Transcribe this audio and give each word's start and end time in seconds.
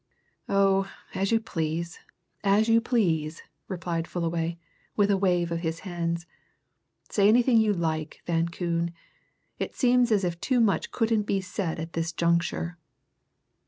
"Oh, 0.49 0.89
as 1.13 1.31
you 1.31 1.39
please, 1.39 1.99
as 2.43 2.67
you 2.67 2.81
please!" 2.81 3.43
replied 3.67 4.07
Fullaway, 4.07 4.57
with 4.95 5.11
a 5.11 5.15
wave 5.17 5.51
of 5.51 5.59
his 5.59 5.81
hands. 5.81 6.25
"Say 7.11 7.27
anything 7.29 7.57
you 7.61 7.71
like, 7.71 8.23
Van 8.25 8.47
Koon 8.49 8.93
it 9.59 9.75
seems 9.75 10.11
as 10.11 10.23
if 10.23 10.41
too 10.41 10.59
much 10.59 10.89
couldn't 10.89 11.27
be 11.29 11.39
said 11.39 11.79
at 11.79 11.93
this 11.93 12.11
juncture." 12.13 12.79